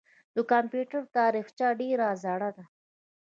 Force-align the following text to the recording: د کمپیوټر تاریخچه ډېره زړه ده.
د 0.35 0.37
کمپیوټر 0.51 1.03
تاریخچه 1.17 1.67
ډېره 1.79 2.07
زړه 2.23 2.49
ده. 2.55 2.63